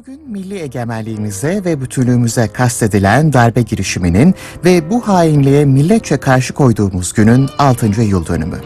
Bugün 0.00 0.30
milli 0.30 0.58
egemenliğimize 0.58 1.64
ve 1.64 1.80
bütünlüğümüze 1.80 2.48
kastedilen 2.48 3.32
darbe 3.32 3.62
girişiminin 3.62 4.34
ve 4.64 4.90
bu 4.90 5.08
hainliğe 5.08 5.64
milletçe 5.64 6.16
karşı 6.16 6.54
koyduğumuz 6.54 7.12
günün 7.12 7.48
6. 7.58 7.86
yıl 8.02 8.26
dönümü. 8.26 8.56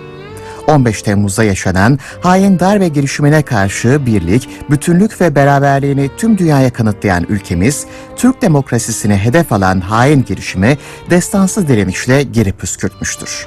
15 0.68 1.02
Temmuz'da 1.02 1.44
yaşanan 1.44 1.98
hain 2.22 2.58
darbe 2.58 2.88
girişimine 2.88 3.42
karşı 3.42 4.06
birlik, 4.06 4.48
bütünlük 4.70 5.20
ve 5.20 5.34
beraberliğini 5.34 6.10
tüm 6.16 6.38
dünyaya 6.38 6.72
kanıtlayan 6.72 7.27
ülkemiz, 7.29 7.87
Türk 8.16 8.43
demokrasisini 8.43 9.16
hedef 9.16 9.53
alan 9.53 9.80
hain 9.80 10.25
girişimi 10.25 10.79
destansı 11.11 11.69
direnişle 11.69 12.23
geri 12.23 12.53
püskürtmüştür. 12.53 13.46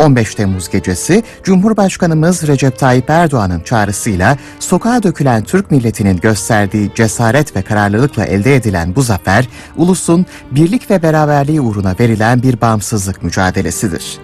15 0.00 0.34
Temmuz 0.34 0.68
gecesi 0.68 1.22
Cumhurbaşkanımız 1.42 2.46
Recep 2.46 2.78
Tayyip 2.78 3.10
Erdoğan'ın 3.10 3.60
çağrısıyla 3.60 4.36
sokağa 4.58 5.02
dökülen 5.02 5.44
Türk 5.44 5.70
milletinin 5.70 6.16
gösterdiği 6.16 6.90
cesaret 6.94 7.56
ve 7.56 7.62
kararlılıkla 7.62 8.24
elde 8.24 8.56
edilen 8.56 8.96
bu 8.96 9.02
zafer, 9.02 9.48
ulusun 9.76 10.26
birlik 10.50 10.90
ve 10.90 11.02
beraberliği 11.02 11.60
uğruna 11.60 11.94
verilen 12.00 12.42
bir 12.42 12.60
bağımsızlık 12.60 13.22
mücadelesidir. 13.22 14.18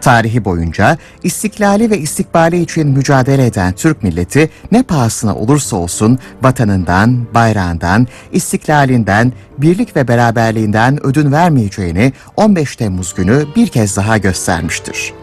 Tarihi 0.00 0.44
boyunca 0.44 0.98
istiklali 1.22 1.90
ve 1.90 1.98
istikbali 1.98 2.62
için 2.62 2.88
mücadele 2.88 3.46
eden 3.46 3.72
Türk 3.72 4.02
milleti 4.02 4.50
ne 4.72 4.82
pahasına 4.82 5.34
olursa 5.34 5.76
olsun 5.76 6.18
vatanından, 6.42 7.26
bayrağından, 7.34 8.06
istiklalinden, 8.32 9.32
birlik 9.58 9.96
ve 9.96 10.08
beraberliğinden 10.08 11.06
ödün 11.06 11.32
vermeyeceğini 11.32 12.12
15 12.36 12.76
Temmuz 12.76 13.14
günü 13.14 13.44
bir 13.56 13.66
kez 13.66 13.96
daha 13.96 14.18
göstermiştir. 14.18 15.19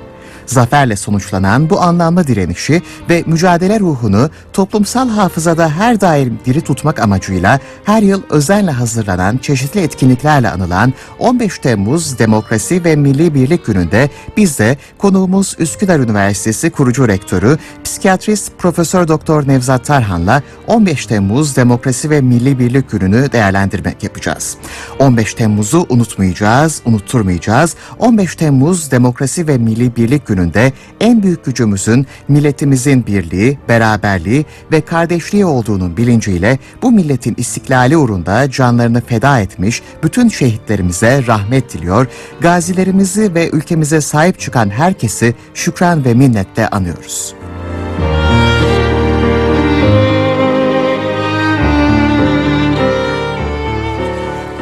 Zaferle 0.47 0.95
sonuçlanan 0.95 1.69
bu 1.69 1.81
anlamlı 1.81 2.27
direnişi 2.27 2.81
ve 3.09 3.23
mücadele 3.25 3.79
ruhunu 3.79 4.29
toplumsal 4.53 5.09
hafızada 5.09 5.69
her 5.69 6.01
daim 6.01 6.39
diri 6.45 6.61
tutmak 6.61 6.99
amacıyla 6.99 7.59
her 7.83 8.01
yıl 8.01 8.21
özenle 8.29 8.71
hazırlanan 8.71 9.37
çeşitli 9.37 9.81
etkinliklerle 9.81 10.49
anılan 10.49 10.93
15 11.19 11.59
Temmuz 11.59 12.19
Demokrasi 12.19 12.83
ve 12.83 12.95
Milli 12.95 13.33
Birlik 13.33 13.65
Günü'nde 13.65 14.09
biz 14.37 14.59
de 14.59 14.77
konuğumuz 14.97 15.55
Üsküdar 15.59 15.99
Üniversitesi 15.99 16.69
kurucu 16.69 17.07
rektörü, 17.07 17.57
psikiyatrist 17.83 18.51
Profesör 18.57 19.07
Doktor 19.07 19.47
Nevzat 19.47 19.85
Tarhan'la 19.85 20.41
15 20.67 21.05
Temmuz 21.05 21.55
Demokrasi 21.55 22.09
ve 22.09 22.21
Milli 22.21 22.59
Birlik 22.59 22.91
Günü'nü 22.91 23.31
değerlendirmek 23.31 24.03
yapacağız. 24.03 24.57
15 24.99 25.33
Temmuz'u 25.33 25.85
unutmayacağız, 25.89 26.81
unutturmayacağız. 26.85 27.75
15 27.99 28.35
Temmuz 28.35 28.91
Demokrasi 28.91 29.47
ve 29.47 29.57
Milli 29.57 29.95
Birlik 29.95 30.25
Günü'nde 30.37 30.73
en 30.99 31.23
büyük 31.23 31.45
gücümüzün 31.45 32.07
milletimizin 32.27 33.05
birliği, 33.05 33.57
beraberliği 33.69 34.45
ve 34.71 34.81
kardeşliği 34.81 35.45
olduğunun 35.45 35.97
bilinciyle 35.97 36.59
bu 36.81 36.91
milletin 36.91 37.35
istiklali 37.37 37.97
uğrunda 37.97 38.51
canlarını 38.51 39.01
feda 39.01 39.39
etmiş 39.39 39.81
bütün 40.03 40.29
şehitlerimize 40.29 41.27
rahmet 41.27 41.73
diliyor, 41.73 42.07
gazilerimizi 42.41 43.35
ve 43.35 43.49
ülkemize 43.49 44.01
sahip 44.01 44.39
çıkan 44.39 44.69
herkesi 44.69 45.35
şükran 45.53 46.05
ve 46.05 46.13
minnetle 46.13 46.67
anıyoruz. 46.67 47.33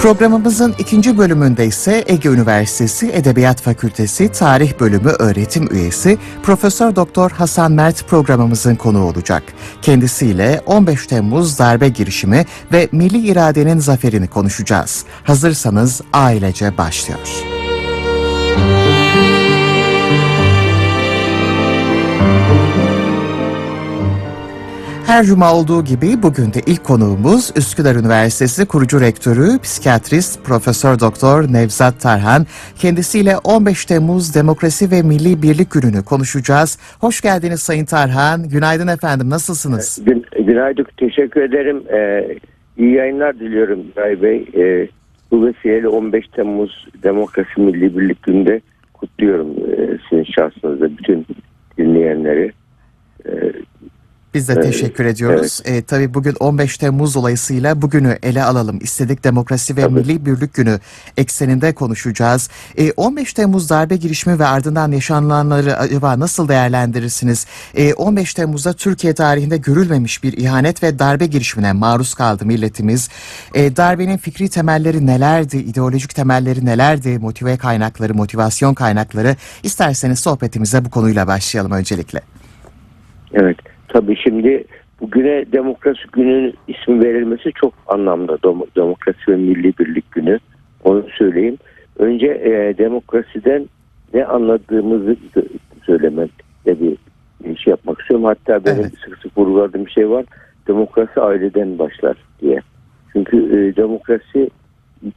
Programımızın 0.05 0.75
ikinci 0.79 1.17
bölümünde 1.17 1.65
ise 1.65 2.03
Ege 2.07 2.29
Üniversitesi 2.29 3.11
Edebiyat 3.13 3.61
Fakültesi 3.61 4.31
Tarih 4.31 4.79
Bölümü 4.79 5.09
öğretim 5.09 5.67
üyesi 5.71 6.17
Profesör 6.43 6.95
Doktor 6.95 7.31
Hasan 7.31 7.71
Mert 7.71 8.07
programımızın 8.07 8.75
konuğu 8.75 9.03
olacak. 9.03 9.43
Kendisiyle 9.81 10.61
15 10.65 11.07
Temmuz 11.07 11.59
darbe 11.59 11.89
girişimi 11.89 12.45
ve 12.73 12.89
milli 12.91 13.27
iradenin 13.27 13.79
zaferini 13.79 14.27
konuşacağız. 14.27 15.05
Hazırsanız 15.23 16.01
ailece 16.13 16.77
başlıyor. 16.77 17.19
Her 25.07 25.23
cuma 25.23 25.53
olduğu 25.53 25.83
gibi 25.83 26.23
bugün 26.23 26.53
de 26.53 26.59
ilk 26.67 26.83
konuğumuz 26.83 27.51
Üsküdar 27.57 27.95
Üniversitesi 27.95 28.65
kurucu 28.65 29.01
rektörü, 29.01 29.59
psikiyatrist 29.63 30.45
Profesör 30.45 30.99
Doktor 30.99 31.43
Nevzat 31.53 32.01
Tarhan. 32.01 32.45
Kendisiyle 32.79 33.37
15 33.43 33.85
Temmuz 33.85 34.35
Demokrasi 34.35 34.91
ve 34.91 35.01
Milli 35.01 35.41
Birlik 35.41 35.71
Günü'nü 35.71 36.03
konuşacağız. 36.05 36.79
Hoş 37.01 37.21
geldiniz 37.21 37.59
Sayın 37.59 37.85
Tarhan. 37.85 38.49
Günaydın 38.49 38.87
efendim. 38.87 39.29
Nasılsınız? 39.29 40.01
Gün, 40.05 40.25
günaydın. 40.45 40.85
Teşekkür 40.97 41.41
ederim. 41.41 41.83
Ee, 41.93 42.37
iyi 42.77 42.91
yayınlar 42.93 43.39
diliyorum 43.39 43.79
Ray 43.97 44.21
Bey. 44.21 44.47
Ee, 44.57 44.87
bu 45.31 45.45
vesileyle 45.45 45.87
15 45.87 46.27
Temmuz 46.27 46.87
Demokrasi 47.03 47.61
Milli 47.61 47.97
Birlik 47.97 48.23
Günü'nde 48.23 48.61
kutluyorum 48.93 49.49
ee, 49.49 49.97
sizin 50.09 50.23
şahsınızda 50.23 50.97
bütün 50.97 51.25
dinleyenleri. 51.77 52.51
Ee, 53.25 53.31
biz 54.35 54.47
de 54.49 54.53
evet, 54.53 54.63
teşekkür 54.63 55.05
ediyoruz. 55.05 55.61
Evet. 55.65 55.83
E, 55.83 55.85
tabii 55.85 56.13
bugün 56.13 56.35
15 56.39 56.77
Temmuz 56.77 57.15
dolayısıyla 57.15 57.81
bugünü 57.81 58.17
ele 58.23 58.43
alalım. 58.43 58.79
İstedik 58.81 59.23
Demokrasi 59.23 59.77
ve 59.77 59.81
tabii. 59.81 59.93
Milli 59.93 60.25
Birlik 60.25 60.53
Günü 60.53 60.79
ekseninde 61.17 61.73
konuşacağız. 61.73 62.49
E, 62.77 62.91
15 62.91 63.33
Temmuz 63.33 63.69
darbe 63.69 63.95
girişimi 63.95 64.39
ve 64.39 64.45
ardından 64.45 64.91
yaşananları 64.91 65.77
acaba 65.77 66.19
nasıl 66.19 66.47
değerlendirirsiniz? 66.47 67.45
E, 67.75 67.93
15 67.93 68.33
Temmuz'da 68.33 68.73
Türkiye 68.73 69.13
tarihinde 69.13 69.57
görülmemiş 69.57 70.23
bir 70.23 70.33
ihanet 70.33 70.83
ve 70.83 70.99
darbe 70.99 71.25
girişimine 71.25 71.73
maruz 71.73 72.13
kaldı 72.13 72.45
milletimiz. 72.45 73.09
E, 73.53 73.75
darbenin 73.75 74.17
fikri 74.17 74.49
temelleri 74.49 75.05
nelerdi? 75.05 75.57
ideolojik 75.57 76.15
temelleri 76.15 76.65
nelerdi? 76.65 77.19
Motive 77.19 77.57
kaynakları, 77.57 78.13
motivasyon 78.13 78.73
kaynakları. 78.73 79.35
İsterseniz 79.63 80.19
sohbetimize 80.19 80.85
bu 80.85 80.89
konuyla 80.89 81.27
başlayalım 81.27 81.71
öncelikle. 81.71 82.21
Evet. 83.33 83.74
Tabii 83.95 84.15
şimdi 84.15 84.63
bugüne 85.01 85.51
demokrasi 85.51 86.01
gününün 86.11 86.53
ismi 86.67 87.03
verilmesi 87.03 87.51
çok 87.53 87.73
anlamda. 87.87 88.37
Demokrasi 88.75 89.31
ve 89.31 89.35
Milli 89.35 89.73
Birlik 89.77 90.11
Günü. 90.11 90.39
Onu 90.83 91.05
söyleyeyim. 91.17 91.57
Önce 91.99 92.27
e, 92.27 92.77
demokrasiden 92.77 93.69
ne 94.13 94.25
anladığımızı 94.25 95.15
söylemekte 95.85 96.43
bir 96.67 96.97
şey 97.57 97.71
yapmak 97.71 98.01
istiyorum. 98.01 98.25
Hatta 98.25 98.65
benim 98.65 98.81
evet. 98.81 98.93
sık 99.05 99.17
sık 99.17 99.37
vurguladığım 99.37 99.85
bir 99.85 99.91
şey 99.91 100.09
var. 100.09 100.25
Demokrasi 100.67 101.21
aileden 101.21 101.79
başlar 101.79 102.17
diye. 102.41 102.61
Çünkü 103.13 103.37
e, 103.37 103.75
demokrasi 103.75 104.49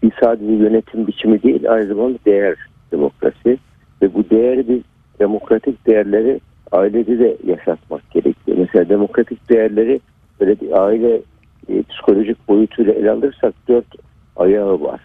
bir 0.02 0.12
sadece 0.22 0.52
yönetim 0.52 1.06
biçimi 1.06 1.42
değil 1.42 1.70
aynı 1.70 1.86
zamanda 1.86 2.18
değer 2.26 2.56
demokrasi. 2.92 3.58
Ve 4.02 4.14
bu 4.14 4.30
değeri 4.30 4.68
bir 4.68 4.82
demokratik 5.20 5.86
değerleri 5.86 6.40
ailede 6.72 7.18
de 7.18 7.36
yaşatmak 7.46 8.10
gerekiyor. 8.10 8.37
Mesela 8.68 8.88
demokratik 8.88 9.48
değerleri 9.48 10.00
böyle 10.40 10.60
bir 10.60 10.84
aile 10.84 11.20
e, 11.68 11.82
psikolojik 11.82 12.48
boyutuyla 12.48 12.92
ele 12.92 13.10
alırsak 13.10 13.54
dört 13.68 13.86
ayağı 14.36 14.80
var. 14.80 15.00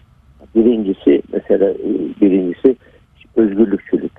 Birincisi 0.54 1.22
mesela 1.32 1.70
e, 1.70 1.88
birincisi 2.20 2.76
özgürlükçülük. 3.36 4.12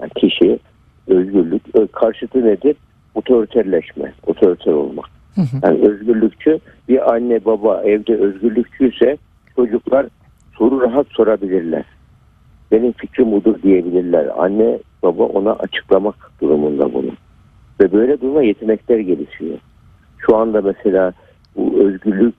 Yani 0.00 0.10
kişi 0.16 0.58
özgürlük. 1.06 1.92
Karşıtı 1.92 2.46
nedir? 2.46 2.76
Otoriterleşme, 3.14 4.12
otoriter 4.26 4.72
olmak. 4.72 5.06
Yani 5.62 5.88
özgürlükçü 5.88 6.58
bir 6.88 7.14
anne 7.14 7.44
baba 7.44 7.82
evde 7.82 8.16
özgürlükçüyse 8.16 9.18
çocuklar 9.56 10.06
soru 10.58 10.80
rahat 10.80 11.06
sorabilirler. 11.06 11.84
Benim 12.72 12.92
fikrim 12.92 13.32
budur 13.32 13.62
diyebilirler. 13.62 14.28
Anne 14.38 14.78
baba 15.02 15.24
ona 15.24 15.52
açıklamak 15.52 16.30
durumunda 16.40 16.94
bunu. 16.94 17.10
Ve 17.80 17.92
böyle 17.92 18.20
duruma 18.20 18.42
yetenekler 18.42 18.98
gelişiyor. 18.98 19.58
Şu 20.18 20.36
anda 20.36 20.60
mesela 20.60 21.12
bu 21.56 21.84
özgürlük, 21.84 22.34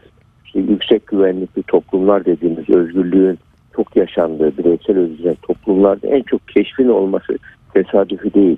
işte 0.45 0.59
yüksek 0.59 1.07
güvenlikli 1.07 1.63
toplumlar 1.63 2.25
dediğimiz 2.25 2.69
özgürlüğün 2.69 3.40
çok 3.75 3.96
yaşandığı 3.96 4.58
bireysel 4.58 4.97
özgürlük 4.97 5.41
toplumlarda 5.41 6.08
en 6.08 6.22
çok 6.22 6.47
keşfin 6.47 6.87
olması 6.87 7.37
tesadüfi 7.73 8.34
değil. 8.34 8.58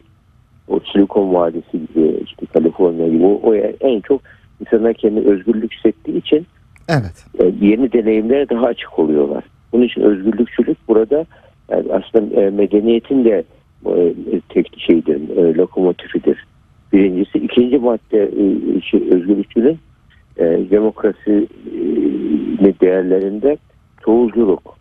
O 0.67 0.79
Silikon 0.93 1.33
Vadisi 1.33 1.71
gibi, 1.71 2.17
işte 2.23 2.45
Kaliforniya 2.45 3.07
gibi 3.07 3.25
o, 3.25 3.39
o 3.43 3.55
en 3.81 4.01
çok 4.01 4.21
insanlar 4.61 4.93
kendi 4.93 5.19
özgürlük 5.19 5.73
hissettiği 5.73 6.17
için 6.17 6.47
evet. 6.89 7.25
E, 7.39 7.65
yeni 7.65 7.93
deneyimlere 7.93 8.49
daha 8.49 8.65
açık 8.65 8.99
oluyorlar. 8.99 9.43
Bunun 9.71 9.83
için 9.83 10.01
özgürlükçülük 10.01 10.77
burada 10.87 11.25
yani 11.69 11.85
aslında 11.93 12.41
e, 12.41 12.49
medeniyetin 12.49 13.25
de 13.25 13.43
e, 13.85 14.13
tek 14.49 14.79
şeydir, 14.79 15.37
e, 15.37 15.55
lokomotifidir. 15.55 16.45
Birincisi. 16.95 17.37
ikinci 17.37 17.77
madde 17.77 18.31
şey, 18.81 19.01
özgürlükçünün 19.11 19.79
demokrasi 20.39 21.47
değerlerinde 22.81 23.57
çoğulculuk. 24.05 24.77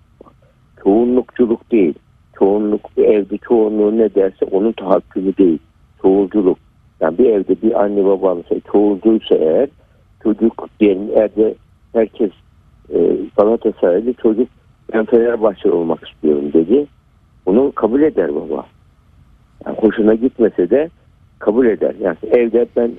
Çoğunlukçuluk 0.82 1.72
değil. 1.72 1.94
Çoğunluk 2.38 2.90
evde 2.96 3.38
çoğunluğu 3.38 3.98
ne 3.98 4.14
derse 4.14 4.44
onun 4.50 4.72
tahakkümü 4.72 5.36
değil. 5.36 5.58
Çoğulculuk. 6.02 6.58
Yani 7.00 7.18
bir 7.18 7.24
evde 7.24 7.62
bir 7.62 7.82
anne 7.82 8.04
baba 8.04 8.34
mesela 8.34 8.60
çoğulcuysa 8.72 9.34
eğer 9.34 9.68
çocuk 10.22 10.68
diyelim 10.80 11.08
evde 11.14 11.54
herkes 11.92 12.30
e, 12.94 13.16
Galatasaraylı 13.36 14.12
çocuk 14.12 14.48
ben 14.92 15.04
Fenerbahçe 15.04 15.70
olmak 15.70 16.08
istiyorum 16.08 16.52
dedi. 16.52 16.86
Bunu 17.46 17.72
kabul 17.72 18.02
eder 18.02 18.34
baba. 18.34 18.66
Yani 19.66 19.76
hoşuna 19.78 20.14
gitmese 20.14 20.70
de 20.70 20.90
kabul 21.44 21.66
eder. 21.66 21.94
Yani 22.00 22.16
evde 22.30 22.66
ben 22.76 22.90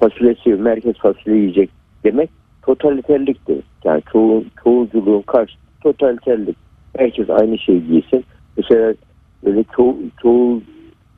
fasulye 0.00 0.34
seviyorum, 0.34 0.64
merkez 0.64 0.96
fasulye 0.96 1.36
yiyecek 1.36 1.70
demek 2.04 2.30
totaliterliktir. 2.62 3.58
Yani 3.84 4.02
çoğu, 4.12 4.44
çoğuculuğun 4.64 5.22
karşı 5.22 5.54
totaliterlik. 5.82 6.56
Herkes 6.96 7.30
aynı 7.30 7.58
şeyi 7.58 7.86
giysin. 7.86 8.24
Mesela 8.56 8.94
böyle 9.44 9.64
ço 9.76 9.96
çoğu, 10.22 10.62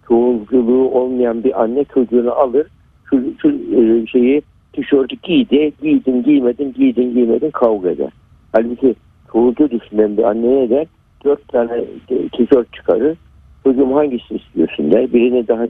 çoğuculuğu 0.09 0.91
olmayan 0.91 1.45
bir 1.45 1.63
anne 1.63 1.85
çocuğunu 1.95 2.33
alır. 2.33 2.67
Şu, 3.11 3.23
şu 3.43 3.49
e, 3.51 4.07
şeyi 4.07 4.43
tişörtü 4.73 5.17
giydi, 5.23 5.73
giydin 5.83 6.23
giymedin, 6.23 6.73
giydin 6.73 7.15
giymedin 7.15 7.51
kavga 7.51 7.91
eder. 7.91 8.13
Halbuki 8.53 8.95
çoğulcu 9.33 9.71
düşünen 9.71 10.17
bir 10.17 10.23
anne 10.23 10.57
ne 10.57 10.71
der? 10.71 10.87
Dört 11.25 11.49
tane 11.49 11.85
tişört 12.33 12.73
çıkarır. 12.73 13.17
Çocuğum 13.65 13.95
hangisini 13.95 14.39
istiyorsun 14.39 14.93
der. 14.93 15.13
Birini 15.13 15.49
daha 15.49 15.67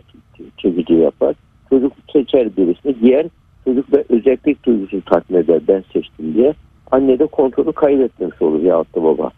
çekici 0.59 0.95
yapar. 0.95 1.35
Çocuk 1.71 1.93
seçer 2.13 2.57
birisini 2.57 2.99
giyer. 3.01 3.27
Çocuk 3.65 3.93
da 3.93 4.05
özellik 4.09 4.65
duygusu 4.65 5.03
tatmin 5.05 5.39
eder 5.39 5.61
ben 5.69 5.85
seçtim 5.93 6.35
diye. 6.35 6.55
Anne 6.91 7.19
de 7.19 7.27
kontrolü 7.27 7.73
kaybetmiş 7.73 8.43
olur 8.43 8.63
ya 8.63 8.79
da 8.79 9.05
baba. 9.05 9.31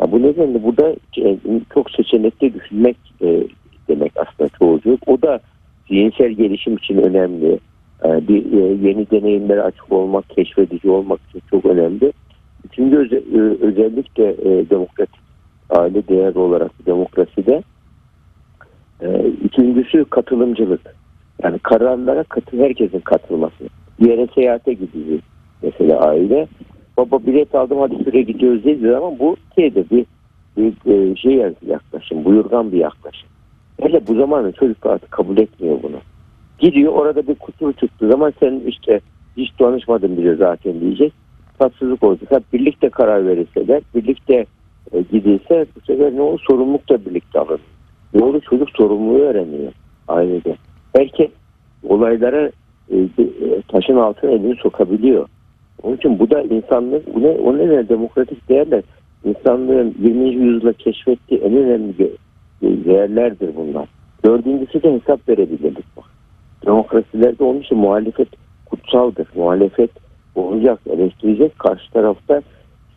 Ya 0.00 0.12
bu 0.12 0.22
nedenle 0.22 0.62
burada 0.62 0.96
e, 1.18 1.38
çok 1.74 1.90
seçenekli 1.90 2.54
düşünmek 2.54 2.96
e, 3.22 3.44
demek 3.88 4.12
aslında 4.16 4.50
çoğulculuk. 4.58 5.08
O 5.08 5.22
da 5.22 5.40
zihinsel 5.88 6.30
gelişim 6.30 6.76
için 6.76 6.96
önemli. 6.96 7.58
E, 8.04 8.28
bir 8.28 8.44
yeni 8.82 9.10
deneyimlere 9.10 9.62
açık 9.62 9.92
olmak, 9.92 10.30
keşfedici 10.30 10.90
olmak 10.90 11.20
için 11.28 11.42
çok 11.50 11.64
önemli. 11.64 12.12
Üçüncü 12.64 12.96
öze, 12.96 13.22
özellikle 13.60 14.30
e, 14.30 14.70
demokratik 14.70 15.20
aile 15.70 16.08
değer 16.08 16.34
olarak 16.34 16.86
demokraside 16.86 17.62
e, 19.00 19.06
üçüncüsü 19.44 20.04
katılımcılık. 20.04 20.80
Yani 21.42 21.58
kararlara 21.58 22.22
katı, 22.22 22.58
herkesin 22.58 23.00
katılması. 23.00 23.64
Bir 24.00 24.10
yere 24.10 24.28
seyahate 24.34 24.72
gidiyor 24.72 25.20
mesela 25.62 26.00
aile. 26.00 26.48
Baba 26.96 27.26
bilet 27.26 27.54
aldım 27.54 27.78
hadi 27.78 28.04
süre 28.04 28.22
gidiyoruz 28.22 28.64
dediği 28.64 28.90
zaman 28.90 29.18
bu 29.18 29.36
şeyde 29.54 29.84
bir, 29.90 30.06
bir 30.56 31.16
şey 31.16 31.52
yaklaşım, 31.66 32.24
buyurgan 32.24 32.72
bir 32.72 32.78
yaklaşım. 32.78 33.28
Hele 33.80 34.06
bu 34.06 34.14
zamanın 34.14 34.52
çocuk 34.52 34.86
artık 34.86 35.10
kabul 35.10 35.38
etmiyor 35.38 35.82
bunu. 35.82 35.96
Gidiyor 36.58 36.92
orada 36.92 37.26
bir 37.26 37.34
kusur 37.34 37.72
çıktığı 37.72 38.08
zaman 38.08 38.32
sen 38.40 38.62
işte 38.66 39.00
hiç 39.36 39.60
danışmadın 39.60 40.16
bile 40.16 40.34
zaten 40.34 40.80
diyecek. 40.80 41.12
Tatsızlık 41.58 42.02
olacak. 42.02 42.30
Hep 42.30 42.52
birlikte 42.52 42.88
karar 42.88 43.26
verirseler, 43.26 43.82
birlikte 43.94 44.46
e, 44.92 45.00
gidilse 45.00 45.66
bu 45.76 45.80
sefer 45.80 46.16
ne 46.16 46.20
olur? 46.20 46.40
Sorumluluk 46.48 46.88
da 46.88 47.04
birlikte 47.06 47.38
alır. 47.38 47.60
Olur? 48.20 48.40
Çocuk 48.40 48.70
sorumluluğu 48.70 49.18
öğreniyor 49.18 49.72
ailede. 50.08 50.56
Erkek 50.94 51.30
olaylara 51.88 52.50
e, 52.90 52.96
e, 52.98 53.62
taşın 53.68 53.96
altına 53.96 54.30
elini 54.30 54.56
sokabiliyor. 54.56 55.28
Onun 55.82 55.96
için 55.96 56.18
bu 56.18 56.30
da 56.30 56.42
insanlık, 56.42 57.14
bu 57.14 57.22
ne, 57.22 57.28
o 57.28 57.58
nedenle 57.58 57.88
demokratik 57.88 58.48
değerler 58.48 58.82
insanlığın 59.24 59.94
20. 60.02 60.28
yüzyılda 60.28 60.72
keşfettiği 60.72 61.40
en 61.40 61.56
önemli 61.56 62.16
değerlerdir 62.62 63.56
bunlar. 63.56 63.88
Dördüncüsü 64.24 64.82
de 64.82 64.92
hesap 64.92 65.28
verebilirlik 65.28 65.96
bak. 65.96 66.04
Demokrasilerde 66.66 67.44
onun 67.44 67.60
için 67.60 67.78
muhalefet 67.78 68.28
kutsaldır. 68.66 69.28
Muhalefet 69.34 69.90
olacak, 70.34 70.80
eleştirecek. 70.90 71.58
Karşı 71.58 71.92
tarafta 71.92 72.42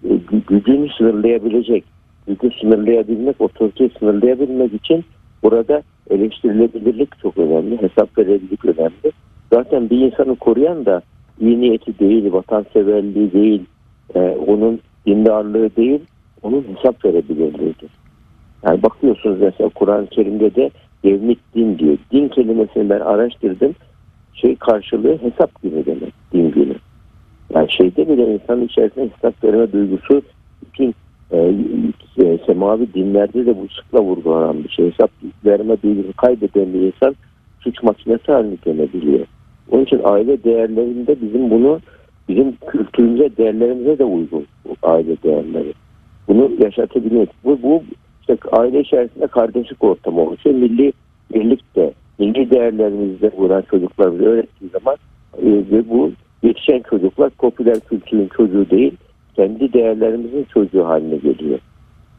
e, 0.03 0.09
gücünü 0.47 0.89
sınırlayabilecek. 0.97 1.83
Gücü 2.27 2.49
sınırlayabilmek, 2.61 3.41
otoriteyi 3.41 3.91
sınırlayabilmek 3.99 4.73
için 4.73 5.05
burada 5.43 5.83
eleştirilebilirlik 6.09 7.19
çok 7.21 7.37
önemli. 7.37 7.81
Hesap 7.81 8.17
verebilirlik 8.17 8.65
önemli. 8.65 9.11
Zaten 9.53 9.89
bir 9.89 9.97
insanı 9.97 10.35
koruyan 10.35 10.85
da 10.85 11.01
iyi 11.39 11.61
niyeti 11.61 11.99
değil, 11.99 12.33
vatanseverliği 12.33 13.33
değil, 13.33 13.65
e, 14.15 14.19
onun 14.47 14.79
dindarlığı 15.05 15.75
değil, 15.75 15.99
onun 16.41 16.65
hesap 16.75 17.05
verebilirliğidir. 17.05 17.89
Yani 18.63 18.83
bakıyorsunuz 18.83 19.41
mesela 19.41 19.69
Kur'an-ı 19.69 20.07
Kerim'de 20.07 20.55
de 20.55 20.71
devlet 21.03 21.37
din 21.55 21.77
diyor. 21.77 21.97
Din 22.11 22.27
kelimesini 22.27 22.89
ben 22.89 22.99
araştırdım. 22.99 23.75
Şey 24.33 24.55
karşılığı 24.55 25.17
hesap 25.21 25.61
günü 25.63 25.85
demek. 25.85 26.13
Din 26.33 26.51
günü. 26.51 26.75
Yani 27.53 27.71
şeyde 27.71 28.09
bile 28.09 28.33
insanın 28.33 28.65
içerisinde 28.65 29.09
hesap 29.15 29.43
verme 29.43 29.71
duygusu 29.71 30.21
bütün 30.61 30.95
semavi 32.67 32.93
dinlerde 32.93 33.45
de 33.45 33.57
bu 33.57 33.67
sıkla 33.67 34.01
vurgulanan 34.01 34.63
bir 34.63 34.69
şey. 34.69 34.91
Hesap 34.91 35.11
verme 35.45 35.81
duygusu 35.81 36.13
kaybeden 36.13 36.73
bir 36.73 36.79
insan 36.79 37.15
suç 37.59 37.83
makinesi 37.83 38.31
haline 38.31 38.55
gelebiliyor. 38.65 39.25
Onun 39.71 39.83
için 39.83 40.01
aile 40.03 40.43
değerlerinde 40.43 41.21
bizim 41.21 41.49
bunu 41.49 41.79
bizim 42.29 42.55
kültürümüze, 42.67 43.37
değerlerimize 43.37 43.99
de 43.99 44.03
uygun 44.03 44.45
aile 44.83 45.23
değerleri. 45.23 45.73
Bunu 46.27 46.51
yaşatabilmek. 46.63 47.29
Bu, 47.43 47.59
bu 47.63 47.83
işte 48.21 48.37
aile 48.51 48.79
içerisinde 48.79 49.27
kardeşlik 49.27 49.83
ortamı 49.83 50.21
oluşuyor. 50.21 50.55
Milli 50.55 50.93
birlik 51.33 51.75
de, 51.75 51.93
milli 52.19 52.51
değerlerimizde 52.51 53.31
vuran 53.37 53.61
çocuklarımızı 53.61 54.25
öğrettiği 54.25 54.71
zaman 54.71 54.95
e, 55.41 55.45
ve 55.45 55.89
bu 55.89 56.11
yetişen 56.43 56.81
çocuklar 56.89 57.29
popüler 57.29 57.79
kültürün 57.79 58.29
çocuğu 58.37 58.69
değil, 58.69 58.97
kendi 59.35 59.73
değerlerimizin 59.73 60.45
çocuğu 60.53 60.85
haline 60.85 61.15
geliyor. 61.15 61.59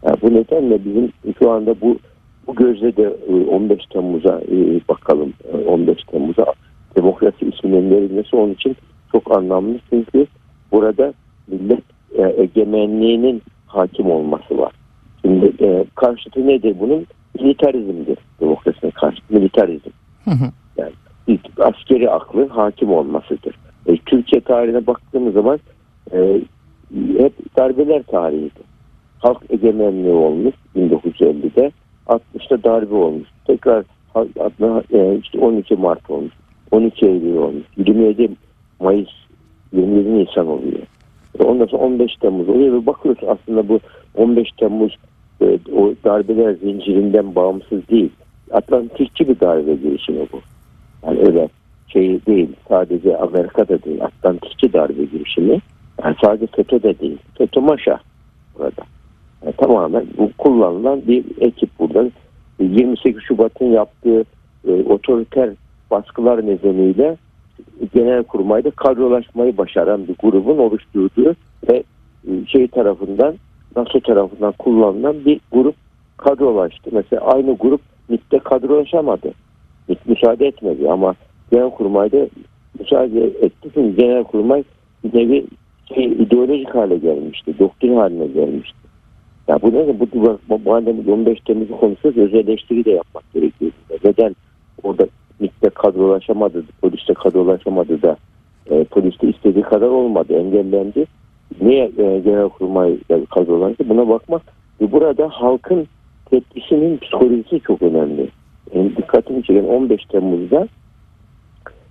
Yani 0.06 0.16
bu 0.22 0.34
nedenle 0.34 0.84
bizim 0.84 1.12
şu 1.38 1.50
anda 1.50 1.80
bu 1.80 1.98
bu 2.46 2.54
gözle 2.54 2.96
de 2.96 3.08
15 3.50 3.78
e, 3.78 3.88
Temmuz'a 3.92 4.40
e, 4.40 4.80
bakalım. 4.88 5.32
15 5.66 6.04
Temmuz'a 6.04 6.46
demokrasi 6.96 7.48
isminin 7.48 7.90
verilmesi 7.90 8.36
onun 8.36 8.52
için 8.52 8.76
çok 9.12 9.36
anlamlı. 9.36 9.78
Çünkü 9.90 10.26
burada 10.72 11.12
millet 11.48 11.82
egemenliğinin 12.38 13.42
hakim 13.66 14.10
olması 14.10 14.58
var. 14.58 14.72
Şimdi 15.22 15.52
e, 15.60 15.84
karşıtı 15.94 16.46
nedir 16.46 16.76
bunun? 16.80 17.06
Militarizmdir. 17.40 18.18
Demokrasinin 18.40 18.90
karşıtı 18.90 19.34
militarizm. 19.34 19.90
Yani 20.76 20.92
askeri 21.58 22.10
aklın 22.10 22.48
hakim 22.48 22.92
olmasıdır. 22.92 23.54
E, 23.86 23.96
Türkiye 23.96 24.40
tarihine 24.40 24.86
baktığımız 24.86 25.34
zaman 25.34 25.60
e, 26.12 26.40
hep 27.18 27.56
darbeler 27.56 28.02
tarihidir. 28.02 28.67
Halk 29.18 29.42
egemenliği 29.50 30.14
olmuş 30.14 30.54
1950'de. 30.76 31.72
60'ta 32.06 32.64
darbe 32.64 32.94
olmuş. 32.94 33.28
Tekrar 33.46 33.84
e, 34.92 35.18
işte 35.18 35.38
12 35.38 35.76
Mart 35.76 36.10
olmuş. 36.10 36.32
12 36.70 37.06
Eylül 37.06 37.36
olmuş. 37.36 37.64
27 37.76 38.28
Mayıs 38.80 39.08
27 39.72 40.14
Nisan 40.14 40.46
oluyor. 40.46 40.82
E, 41.40 41.42
ondan 41.42 41.66
sonra 41.66 41.82
15 41.82 42.16
Temmuz 42.16 42.48
oluyor 42.48 42.82
ve 42.82 42.86
bakıyoruz 42.86 43.22
aslında 43.28 43.68
bu 43.68 43.80
15 44.14 44.48
Temmuz 44.56 44.96
e, 45.40 45.58
o 45.76 45.94
darbeler 46.04 46.52
zincirinden 46.52 47.34
bağımsız 47.34 47.88
değil. 47.88 48.10
Atlantikçi 48.50 49.28
bir 49.28 49.40
darbe 49.40 49.74
girişimi 49.74 50.26
bu. 50.32 50.40
Yani 51.06 51.18
öyle 51.18 51.48
şey 51.88 52.26
değil. 52.26 52.48
Sadece 52.68 53.16
Amerika'da 53.16 53.82
değil. 53.82 54.04
Atlantikçi 54.04 54.72
darbe 54.72 55.04
girişimi. 55.04 55.58
Yani 56.04 56.16
sadece 56.24 56.46
FETÖ 56.46 56.82
de 56.82 56.98
değil. 56.98 57.18
FETÖ 57.38 57.60
maşa 57.60 58.00
burada. 58.58 58.82
Yani 59.44 59.54
tamamen 59.56 60.06
kullanılan 60.38 61.02
bir 61.06 61.24
ekip 61.40 61.78
buradan. 61.78 62.12
28 62.60 63.22
Şubat'ın 63.22 63.66
yaptığı 63.66 64.24
e, 64.68 64.72
otoriter 64.82 65.50
baskılar 65.90 66.46
nedeniyle 66.46 67.16
genel 67.94 68.22
kurmayda 68.24 68.70
kadrolaşmayı 68.70 69.58
başaran 69.58 70.08
bir 70.08 70.14
grubun 70.22 70.58
oluşturduğu 70.58 71.34
ve 71.70 71.82
e, 72.28 72.46
şey 72.46 72.68
tarafından 72.68 73.34
NATO 73.76 74.00
tarafından 74.00 74.52
kullanılan 74.52 75.24
bir 75.24 75.40
grup 75.52 75.74
kadrolaştı. 76.16 76.90
Mesela 76.92 77.22
aynı 77.22 77.56
grup 77.56 77.80
MİT'te 78.08 78.38
kadrolaşamadı. 78.38 79.32
MİT 79.88 80.06
müsaade 80.06 80.46
etmedi 80.46 80.90
ama 80.90 81.14
genel 81.52 81.70
kurmayda 81.70 82.28
müsaade 82.78 83.24
etti. 83.24 83.70
Çünkü 83.74 83.96
genel 83.96 84.24
kurmay 84.24 84.64
bir 85.04 85.18
nevi 85.18 85.46
şey, 85.94 86.04
ideolojik 86.04 86.74
hale 86.74 86.96
gelmişti. 86.96 87.58
Doktrin 87.58 87.96
haline 87.96 88.26
gelmişti. 88.26 88.87
Ya 89.48 89.62
bu 89.62 89.72
ne? 89.72 90.00
Bu, 90.00 90.06
bu, 90.14 90.38
bu 90.48 90.70
madem 90.70 91.08
15 91.08 91.40
Temmuz'u 91.40 91.80
konuşuyoruz 91.80 92.18
özel 92.18 92.48
eleştiri 92.48 92.84
de 92.84 92.90
yapmak 92.90 93.32
gerekiyor. 93.34 93.72
Neden 94.04 94.36
orada 94.82 95.06
MİT'te 95.40 95.68
kadrolaşamadı, 95.68 96.64
poliste 96.80 97.14
kadrolaşamadı 97.14 98.02
da 98.02 98.16
e, 98.70 98.84
poliste 98.84 99.28
istediği 99.28 99.62
kadar 99.62 99.88
olmadı, 99.88 100.34
engellendi. 100.34 101.06
Niye 101.60 101.84
e, 101.84 102.20
genelkurmay 102.20 102.98
kadrolandı? 103.34 103.88
Buna 103.88 104.08
bakmak 104.08 104.42
ve 104.80 104.92
burada 104.92 105.28
halkın 105.28 105.86
tepkisinin 106.30 106.98
psikolojisi 106.98 107.60
çok 107.60 107.82
önemli. 107.82 108.28
Yani 108.74 108.96
dikkatimi 108.96 109.42
çeken 109.42 109.64
15 109.64 110.04
Temmuz'da 110.04 110.68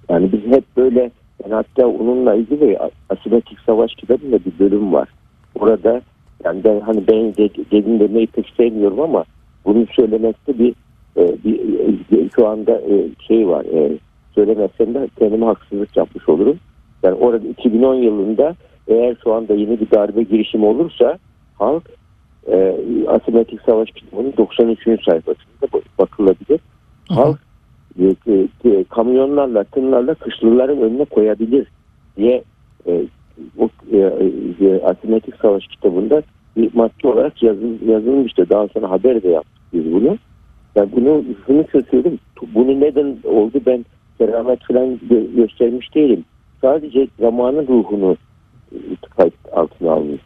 yani 0.10 0.32
biz 0.32 0.52
hep 0.52 0.64
böyle 0.78 1.12
Yani 1.44 1.54
hatta 1.54 1.88
onunla 1.88 2.36
ilgili 2.36 2.80
asimetrik 3.10 3.60
savaş 3.60 3.96
kitabında 3.96 4.40
bir 4.46 4.60
bölüm 4.60 4.94
var. 4.94 5.10
Orada 5.60 6.02
yani 6.44 6.64
ben 6.64 6.80
hani 6.80 7.08
ben 7.08 7.36
dedim 7.72 8.00
demeyi 8.00 8.28
pek 8.28 8.54
sevmiyorum 8.58 9.00
ama 9.00 9.24
bunu 9.66 9.86
söylemekte 9.96 10.60
bir, 10.60 10.74
e, 11.18 11.36
bir 11.44 11.60
e, 12.18 12.30
şu 12.36 12.48
anda 12.48 12.72
e, 12.72 13.10
şey 13.28 13.48
var. 13.48 13.66
E, 13.66 13.98
söylemezsem 14.36 14.94
de 14.94 15.10
kendime 15.20 15.46
haksızlık 15.46 15.98
yapmış 15.98 16.30
olurum. 16.30 16.58
Yani 17.04 17.16
orada 17.16 17.48
2010 17.48 17.96
yılında 17.96 18.56
eğer 18.88 19.18
şu 19.24 19.34
anda 19.34 19.54
yeni 19.54 19.80
bir 19.80 19.92
darbe 19.92 20.24
girişimi 20.24 20.66
olursa 20.66 21.18
halk 21.60 21.84
e, 22.52 22.76
asimetrik 23.08 23.62
savaş 23.62 23.92
kitabının 23.92 24.34
93. 24.38 24.84
sayfasında 24.84 25.82
bakılabilir. 26.00 26.60
Halk 27.10 27.40
e, 28.00 28.48
e, 28.66 28.84
kamyonlarla, 28.84 29.64
tırlarla 29.64 30.14
kışlıların 30.14 30.82
önüne 30.82 31.06
koyabilir 31.06 31.68
diye 32.18 32.44
e, 32.88 33.04
e, 34.00 34.66
e, 34.66 34.84
asimetrik 34.84 35.36
savaş 35.36 35.68
kitabında 35.68 36.22
bir 36.58 36.70
madde 36.74 37.08
olarak 37.08 37.44
yazıl, 37.44 37.88
yazılmıştı. 37.88 38.50
Daha 38.50 38.68
sonra 38.68 38.90
haber 38.90 39.24
de 39.24 39.30
yaptık 39.30 39.62
biz 39.74 39.94
bunu. 39.94 40.18
Yani 40.76 40.90
bunu 40.96 41.24
şunu 41.46 41.66
söylüyorum. 41.72 42.20
Bunu 42.56 42.80
neden 42.80 43.18
oldu 43.24 43.62
ben 43.66 43.86
keramet 44.18 44.60
falan 44.64 45.00
gö- 45.10 45.36
göstermiş 45.36 45.96
değilim. 45.96 46.26
Sadece 46.62 47.08
zamanın 47.20 47.68
ruhunu 47.68 48.18
e, 48.72 48.78
kayıt 49.18 49.34
altına 49.52 49.92
almış, 49.92 50.22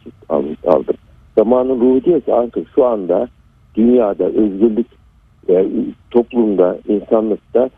aldım. 0.66 0.96
Zamanın 1.38 1.80
ruhu 1.80 2.04
diyor 2.04 2.20
ki 2.20 2.34
artık 2.34 2.68
şu 2.74 2.84
anda 2.84 3.28
dünyada 3.74 4.24
özgürlük 4.24 4.86
e, 5.48 5.66
toplumda, 6.10 6.78
insanlıkta 6.88 7.70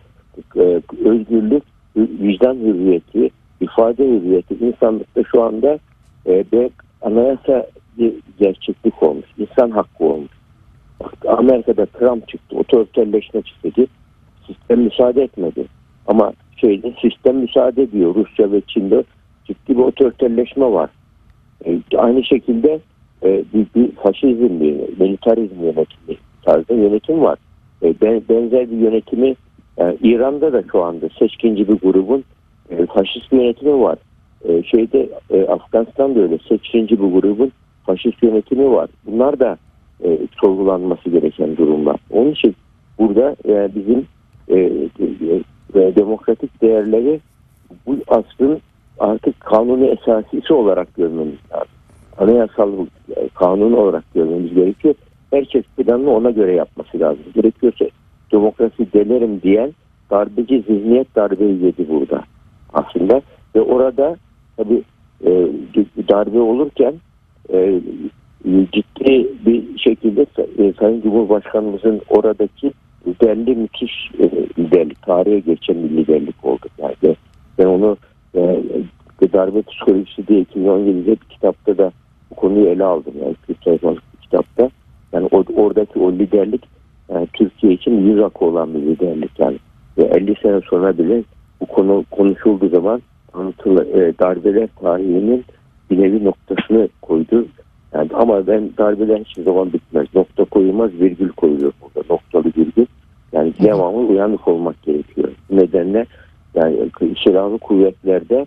özgürlük, 1.05 1.63
vicdan 1.97 2.55
hürriyeti, 2.55 3.31
ifade 3.61 4.05
hürriyeti 4.05 4.55
insanlıkta 4.55 5.23
şu 5.33 5.43
anda 5.43 5.79
e, 6.27 6.45
bir 6.53 6.71
anayasa 7.03 7.67
bir 7.99 8.15
gerçeklik 8.39 9.03
olmuş. 9.03 9.27
insan 9.39 9.71
hakkı 9.71 10.05
olmuş. 10.05 10.33
Amerika'da 11.29 11.87
Trump 11.87 12.29
çıktı, 12.29 12.57
otoriterleşme 12.57 13.43
çıktı. 13.43 13.87
Sistem 14.47 14.81
müsaade 14.81 15.23
etmedi. 15.23 15.65
Ama 16.07 16.33
şeyde 16.57 16.95
sistem 17.03 17.37
müsaade 17.37 17.83
ediyor. 17.83 18.15
Rusya 18.15 18.53
ve 18.53 18.61
Çin'de 18.67 19.05
ciddi 19.45 19.77
bir 19.77 19.83
otoriterleşme 19.83 20.73
var. 20.73 20.91
E, 21.67 21.81
aynı 21.97 22.25
şekilde 22.25 22.81
e, 23.23 23.45
bir, 23.55 23.67
bir 23.75 23.91
faşizm, 23.93 24.61
bir 24.61 25.01
militarizm 25.01 25.63
yönetimi 25.63 26.17
tarzda 26.43 26.75
yönetim 26.75 27.23
var. 27.23 27.39
E, 27.83 28.01
benzer 28.01 28.71
bir 28.71 28.77
yönetimi 28.77 29.35
e, 29.79 29.97
İran'da 30.03 30.53
da 30.53 30.63
şu 30.73 30.83
anda 30.83 31.09
seçkinci 31.19 31.69
bir 31.69 31.75
grubun 31.75 32.25
e, 32.71 32.87
faşist 32.87 33.33
yönetimi 33.33 33.81
var. 33.81 33.99
E, 34.49 34.63
şeyde 34.63 35.09
e, 35.31 35.43
Afganistan'da 35.43 36.21
öyle 36.21 36.39
seçkinci 36.49 36.99
bir 36.99 37.21
grubun 37.21 37.53
faşist 37.87 38.23
yönetimi 38.23 38.71
var. 38.71 38.91
Bunlar 39.07 39.41
da 39.41 39.59
e, 40.05 40.19
sorgulanması 40.41 41.11
gereken 41.11 41.57
durumlar. 41.57 41.97
Onun 42.11 42.31
için 42.31 42.57
burada 42.99 43.37
e, 43.49 43.75
bizim 43.75 44.07
e, 44.49 44.57
e, 45.75 45.97
demokratik 45.97 46.63
değerleri 46.63 47.21
bu 47.87 47.97
asrın 48.09 48.61
artık 48.99 49.41
kanuni 49.41 49.87
esasisi 49.87 50.53
olarak 50.55 50.95
görmemiz 50.95 51.39
lazım. 51.53 51.69
Anayasal 52.19 52.73
e, 53.17 53.29
kanun 53.29 53.73
olarak 53.73 54.05
görmemiz 54.15 54.55
gerekiyor. 54.55 54.95
Herkes 55.31 55.65
planını 55.77 56.11
ona 56.11 56.31
göre 56.31 56.55
yapması 56.55 57.01
lazım. 57.01 57.25
Gerekiyorsa 57.35 57.85
demokrasi 58.33 58.93
delerim 58.93 59.43
diyen 59.43 59.75
darbeci 60.11 60.65
zihniyet 60.69 61.17
darbeyi 61.17 61.65
yedi 61.65 61.89
burada 61.89 62.25
aslında. 62.75 63.23
Ve 63.57 63.61
orada 63.61 64.17
tabi 64.57 64.83
e, 65.27 65.31
darbe 66.09 66.41
olurken 66.41 66.95
e, 67.53 67.81
ciddi 68.73 69.29
bir 69.47 69.79
şekilde 69.79 70.27
e, 70.59 70.73
Sayın 70.73 71.01
Cumhurbaşkanımızın 71.01 72.01
oradaki 72.09 72.73
liderli 73.07 73.57
müthiş 73.57 74.11
e, 74.19 74.25
liderlik, 74.59 75.03
tarihe 75.03 75.39
geçen 75.39 75.77
bir 75.85 75.91
liderlik 75.91 76.45
oldu. 76.45 76.67
Yani 76.79 77.17
ben 77.59 77.67
onu 77.67 77.97
e, 78.35 78.61
darbe 79.33 79.63
psikolojisi 79.63 80.27
diye 80.27 80.43
2017'de 80.43 81.11
bir 81.11 81.17
kitapta 81.17 81.79
da 81.79 81.93
bu 82.31 82.35
konuyu 82.35 82.67
ele 82.67 82.85
aldım. 82.85 83.15
Yani 83.23 83.35
40 83.47 83.63
sayfalık 83.65 84.03
bir 84.13 84.23
kitapta. 84.23 84.71
Yani 85.13 85.29
o, 85.31 85.45
oradaki 85.57 85.99
o 85.99 86.13
liderlik 86.13 86.63
yani 87.09 87.27
Türkiye 87.33 87.73
için 87.73 88.07
yüz 88.07 88.23
akı 88.23 88.45
olan 88.45 88.75
bir 88.75 88.81
liderlik 88.81 89.39
yani. 89.39 89.59
Ve 89.99 90.03
50 90.03 90.35
sene 90.43 90.61
sonra 90.71 90.99
bile 90.99 91.23
bu 91.61 91.67
konu 91.67 92.05
konuşulduğu 92.11 92.69
zaman 92.69 93.03
anlatılan 93.33 93.87
e, 93.87 94.19
darbeler 94.19 94.69
tarihinin 94.81 95.45
bir 95.91 96.01
nevi 96.01 96.25
noktasını 96.25 96.89
koydu. 97.03 97.47
Yani 97.95 98.11
ama 98.15 98.47
ben 98.47 98.71
darbeler 98.79 99.19
hiçbir 99.19 99.43
zaman 99.43 99.73
bitmez. 99.73 100.07
Nokta 100.15 100.45
koyulmaz, 100.45 100.91
virgül 100.93 101.29
koyuluyor 101.29 101.73
burada. 101.83 102.15
Noktalı 102.15 102.45
virgül. 102.45 102.87
Yani 103.33 103.53
devamlı 103.63 103.99
uyanık 103.99 104.49
olmak 104.49 104.83
gerekiyor. 104.83 105.29
Bu 105.51 105.57
nedenle 105.57 106.07
yani 106.55 106.91
silahlı 107.25 107.59
kuvvetlerde 107.59 108.47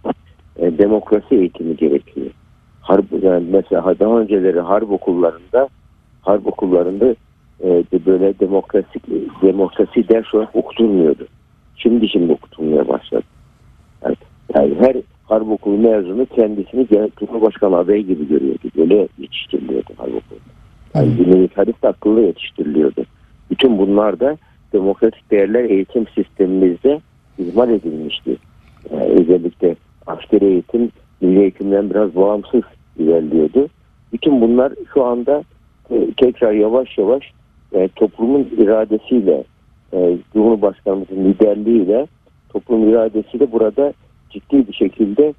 e, 0.58 0.78
demokrasi 0.78 1.36
eğitimi 1.36 1.76
gerekiyor. 1.76 2.28
Harp, 2.82 3.06
yani 3.24 3.46
mesela 3.52 4.00
daha 4.00 4.20
önceleri 4.20 4.60
harp 4.60 4.92
okullarında 4.92 5.70
harp 6.22 6.48
okullarında 6.48 7.16
e, 7.64 7.84
böyle 8.06 8.40
demokrasi 8.40 9.00
demokrasi 9.42 10.10
ders 10.10 10.36
olarak 10.36 10.56
okutulmuyordu. 10.56 11.28
Şimdi 11.78 12.10
şimdi 12.10 12.34
okutulmaya 12.34 12.88
başladı. 12.88 13.24
Yani, 14.04 14.16
yani 14.56 14.76
her 14.80 14.96
harp 15.24 15.50
okulu 15.50 15.78
mezunu 15.78 16.26
kendisini 16.26 16.88
Cumhurbaşkanı 17.20 17.78
adayı 17.78 18.04
gibi 18.06 18.28
görüyordu. 18.28 18.68
Böyle 18.78 19.08
yetiştiriliyordu 19.18 19.94
harp 19.98 20.10
okulu. 20.10 20.40
Yani 20.96 21.18
hmm. 21.18 21.34
militarist 21.34 21.86
akıllı 21.86 22.22
yetiştiriliyordu. 22.22 23.06
Bütün 23.52 23.78
bunlar 23.78 24.20
da 24.20 24.38
demokratik 24.74 25.32
değerler 25.32 25.64
eğitim 25.64 26.08
sistemimizde 26.08 27.02
izmal 27.38 27.70
edilmişti. 27.70 28.38
Yani 28.92 29.04
özellikle 29.04 29.76
askeri 30.08 30.46
eğitim 30.46 30.92
milli 31.22 31.40
eğitimden 31.40 31.90
biraz 31.90 32.16
bağımsız 32.16 32.62
ilerliyordu. 33.00 33.68
Bütün 34.14 34.42
bunlar 34.42 34.74
şu 34.94 35.04
anda 35.04 35.44
e, 35.92 36.12
tekrar 36.18 36.52
yavaş 36.52 36.98
yavaş 36.98 37.24
e, 37.74 37.88
toplumun 37.88 38.50
iradesiyle 38.58 39.44
e, 39.94 40.18
Cumhurbaşkanımızın 40.34 41.26
liderliğiyle 41.26 42.08
toplum 42.50 42.90
iradesiyle 42.90 43.52
burada 43.52 43.94
ciddi 44.30 44.68
bir 44.68 44.74
şekilde 44.74 45.34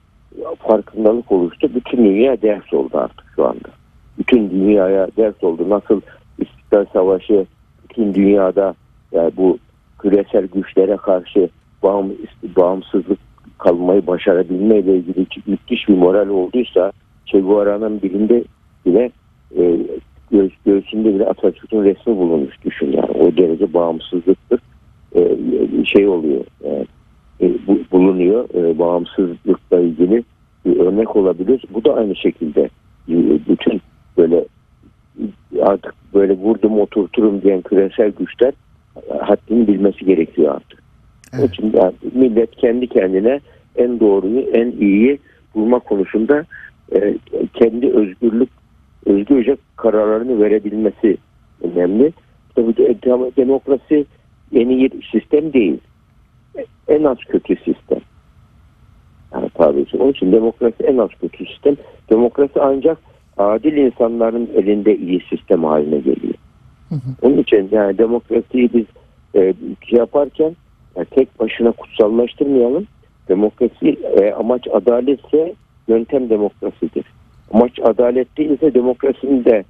farkındalık 0.59 1.33
oluştu. 1.33 1.71
Bütün 1.75 2.05
dünya 2.05 2.43
ders 2.43 2.73
oldu 2.73 2.99
artık 2.99 3.27
şu 3.37 3.45
anda. 3.45 3.69
Bütün 4.19 4.51
dünyaya 4.51 5.09
ders 5.17 5.45
oldu. 5.45 5.71
Nasıl 5.71 6.01
İstiklal 6.39 6.85
Savaşı 6.93 7.47
bütün 7.83 8.15
dünyada 8.15 8.75
yani 9.13 9.33
bu 9.37 9.59
küresel 9.99 10.47
güçlere 10.47 10.97
karşı 10.97 11.49
bağım, 11.83 12.13
bağımsızlık 12.57 13.19
kalmayı 13.59 14.07
başarabilmeyle 14.07 14.97
ilgili 14.97 15.27
müthiş 15.47 15.89
bir 15.89 15.95
moral 15.95 16.29
olduysa 16.29 16.93
Che 17.27 17.41
Guevara'nın 17.41 18.03
birinde 18.03 18.45
bile 18.87 19.11
e, 19.57 19.79
göğüs, 20.31 20.53
göğsünde 20.67 21.15
bile 21.15 21.27
Atatürk'ün 21.27 21.85
resmi 21.85 22.17
bulunmuş 22.17 22.65
düşün 22.65 22.93
yani. 22.93 23.11
O 23.11 23.37
derece 23.37 23.75
bağımsızlıktır. 23.75 24.61
E, 25.17 25.37
şey 25.85 26.09
oluyor. 26.09 26.45
E, 26.65 26.87
e, 27.41 27.53
bu, 27.67 27.79
bulunuyor. 27.93 28.49
E, 28.55 28.79
bağımsızlıkla 28.79 29.81
ilgili 29.81 30.25
bir 30.67 30.81
örnek 30.81 31.17
olabilir. 31.17 31.65
Bu 31.75 31.85
da 31.85 31.95
aynı 31.95 32.17
şekilde 32.17 32.63
e, 33.09 33.15
bütün 33.49 33.81
böyle 34.17 34.45
artık 35.63 35.95
böyle 36.15 36.33
vurdum 36.33 36.81
oturturum 36.81 37.43
diyen 37.43 37.61
küresel 37.61 38.13
güçler 38.19 38.53
haddini 39.21 39.69
bilmesi 39.69 40.05
gerekiyor 40.05 40.55
artık. 40.55 40.83
Evet. 41.33 41.51
İçin 41.53 41.73
yani 41.77 41.93
millet 42.15 42.57
kendi 42.57 42.87
kendine 42.87 43.41
en 43.77 44.01
doğruyu, 44.01 44.41
en 44.41 44.71
iyiyi 44.71 45.19
bulma 45.55 45.79
konusunda 45.79 46.45
e, 46.95 47.15
kendi 47.55 47.87
özgürlük 47.91 48.49
özgürce 49.07 49.57
kararlarını 49.77 50.41
verebilmesi 50.41 51.17
önemli. 51.63 52.13
Tabii 52.55 52.77
demokrasi 53.37 54.07
yeni 54.51 54.79
bir 54.79 55.09
sistem 55.13 55.53
değil. 55.53 55.79
En 56.89 57.05
az 57.05 57.19
kötü 57.19 57.57
sistem. 57.57 58.01
Yani 59.33 59.51
tabii 59.55 59.85
ki. 59.85 59.97
Onun 59.97 60.11
için 60.11 60.33
demokrasi 60.33 60.83
en 60.83 60.99
az 60.99 61.11
kötü 61.21 61.47
sistem. 61.47 61.77
Demokrasi 62.11 62.61
ancak 62.61 62.99
adil 63.37 63.77
insanların 63.77 64.51
elinde 64.55 64.97
iyi 64.97 65.21
sistem 65.31 65.65
haline 65.65 65.99
geliyor. 65.99 66.35
Hı 66.89 66.95
hı. 66.95 67.11
Onun 67.23 67.39
için 67.39 67.69
yani 67.73 67.99
demokrasiyi 67.99 68.71
biz 68.75 68.85
e, 69.35 69.55
şey 69.89 69.99
yaparken 69.99 70.57
yani 70.97 71.07
tek 71.11 71.41
başına 71.41 71.73
kutsallaştırmayalım. 71.73 72.87
Demokrasi 73.29 73.89
e, 74.21 74.33
amaç 74.33 74.63
adaletse 74.73 75.55
yöntem 75.89 76.31
demokrasidir. 76.31 77.05
Amaç 77.53 77.73
adalet 77.83 78.39
değilse 78.39 78.75
demokrasinin 78.75 79.45
de 79.45 79.65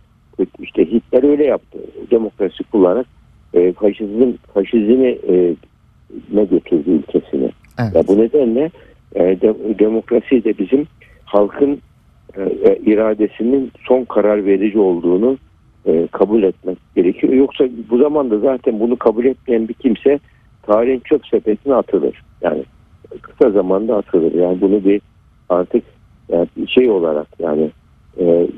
işte 0.61 0.85
Hitler 0.93 1.23
öyle 1.31 1.45
yaptı. 1.45 1.79
Demokrasi 2.11 2.65
kullanarak 2.65 3.07
e, 3.55 3.73
faşizm 3.73 4.33
faşizmi 4.55 5.09
e, 5.09 5.55
ne 6.33 6.45
götürdü 6.45 6.91
ülkesine. 6.91 7.51
Evet. 7.81 7.95
Ya 7.95 8.03
bu 8.09 8.19
nedenle 8.19 8.71
e, 9.15 9.21
de- 9.41 9.79
demokrasi 9.79 10.45
de 10.45 10.59
bizim 10.59 10.87
halkın 11.25 11.79
e, 12.37 12.43
e, 12.43 12.77
iradesinin 12.87 13.73
son 13.89 14.05
karar 14.05 14.47
verici 14.47 14.79
olduğunu 14.79 15.37
e, 15.87 16.07
kabul 16.07 16.43
etmek 16.43 16.79
gerekiyor. 16.97 17.33
Yoksa 17.33 17.65
bu 17.91 17.99
zamanda 17.99 18.39
zaten 18.39 18.81
bunu 18.81 18.97
kabul 18.97 19.25
etmeyen 19.25 19.69
bir 19.69 19.75
kimse 19.75 20.19
tarihin 20.63 21.01
çöp 21.05 21.27
sepetine 21.27 21.75
atılır. 21.75 22.23
Yani 22.43 22.63
kısa 23.23 23.51
zamanda 23.51 23.97
atılır. 23.97 24.35
Yani 24.35 24.61
bunu 24.61 24.85
bir 24.85 25.01
artık 25.49 25.85
yani 26.29 26.49
şey 26.69 26.91
olarak 26.91 27.27
yani 27.39 27.71
e, 28.21 28.49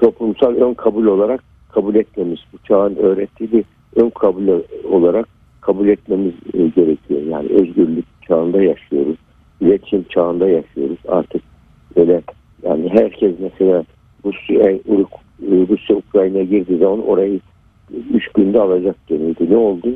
toplumsal 0.00 0.54
ön 0.54 0.74
kabul 0.74 1.06
olarak 1.06 1.44
kabul 1.72 1.94
etmemiz, 1.94 2.38
bu 2.52 2.58
çağın 2.68 2.96
öğrettiği 2.96 3.64
ön 3.96 4.10
kabul 4.10 4.48
olarak 4.90 5.28
kabul 5.60 5.88
etmemiz 5.88 6.34
e, 6.54 6.58
gerekiyor. 6.58 7.22
Yani 7.22 7.48
özgürlük 7.48 8.04
çağında 8.28 8.62
yaşıyoruz, 8.62 9.16
iletişim 9.60 10.04
çağında 10.08 10.48
yaşıyoruz. 10.48 10.98
Artık 11.08 11.42
böyle 11.96 12.22
yani 12.62 12.88
herkes 12.88 13.34
mesela 13.38 13.84
Rusya, 14.24 14.70
e, 14.70 14.80
Rusya 15.68 15.96
Ukrayna'ya 15.96 16.44
girdiği 16.44 16.78
zaman 16.78 17.06
orayı 17.06 17.40
üç 18.12 18.28
günde 18.28 18.60
alacak 18.60 18.96
deniyordu. 19.10 19.50
Ne 19.50 19.56
oldu? 19.56 19.88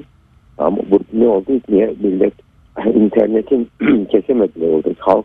Ama 0.59 0.77
bu 0.91 1.01
ne 1.13 1.29
oldu? 1.29 1.61
Niye 1.69 1.95
millet 2.03 2.35
internetin 2.95 3.69
kesemediler 4.11 4.69
orada. 4.69 4.91
Halk 4.99 5.25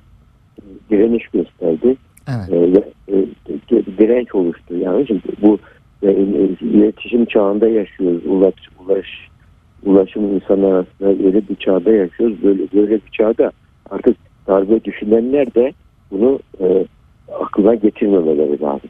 direniş 0.93 1.27
gösterdi. 1.27 1.95
Evet. 2.27 2.49
Ee, 2.51 2.73
ve, 2.73 2.83
e, 3.17 3.85
direnç 3.97 4.35
oluştu. 4.35 4.77
Yani 4.77 5.07
şimdi 5.07 5.21
bu 5.41 5.57
e, 6.03 6.09
e, 6.09 6.47
iletişim 6.61 7.25
çağında 7.25 7.67
yaşıyoruz. 7.67 8.25
Ulaş, 8.25 8.53
ulaş, 8.79 9.07
ulaşım 9.85 10.35
insanlar 10.35 10.71
arasında 10.71 11.09
öyle 11.09 11.49
bir 11.49 11.55
çağda 11.55 11.91
yaşıyoruz. 11.91 12.43
Böyle 12.43 12.63
böyle 12.73 12.93
bir 12.93 13.11
çağda 13.11 13.51
artık 13.89 14.17
darbe 14.47 14.83
düşünenler 14.83 15.55
de 15.55 15.73
bunu 16.11 16.39
e, 16.59 16.85
aklına 17.41 17.75
getirmemeleri 17.75 18.61
lazım. 18.61 18.89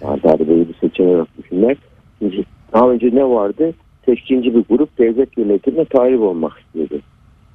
Yani 0.00 0.22
darbeyi 0.22 0.68
bir 0.68 0.74
seçenek 0.74 1.10
olarak 1.10 1.38
düşünler. 1.38 1.76
Şimdi 2.18 2.44
daha 2.72 2.90
önce 2.90 3.10
ne 3.14 3.24
vardı? 3.24 3.72
Seçkinci 4.06 4.54
bir 4.54 4.64
grup 4.68 4.98
devlet 4.98 5.38
yönetimine 5.38 5.84
talip 5.84 6.20
olmak 6.20 6.52
istiyordu. 6.58 7.00